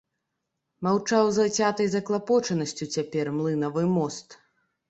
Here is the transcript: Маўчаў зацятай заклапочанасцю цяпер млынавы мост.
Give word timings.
Маўчаў 0.85 1.29
зацятай 1.35 1.87
заклапочанасцю 1.97 2.91
цяпер 2.97 3.33
млынавы 3.37 3.85
мост. 3.97 4.27